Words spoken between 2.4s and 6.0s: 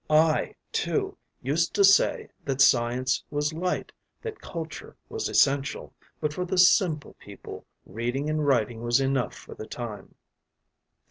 that science was light, that culture was essential,